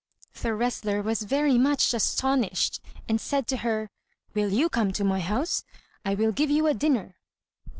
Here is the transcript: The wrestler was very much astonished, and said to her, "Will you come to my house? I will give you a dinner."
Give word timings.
The 0.41 0.55
wrestler 0.55 1.03
was 1.03 1.21
very 1.21 1.59
much 1.59 1.93
astonished, 1.93 2.79
and 3.07 3.21
said 3.21 3.45
to 3.49 3.57
her, 3.57 3.91
"Will 4.33 4.49
you 4.51 4.67
come 4.67 4.91
to 4.93 5.03
my 5.03 5.19
house? 5.19 5.63
I 6.03 6.15
will 6.15 6.31
give 6.31 6.49
you 6.49 6.65
a 6.65 6.73
dinner." 6.73 7.17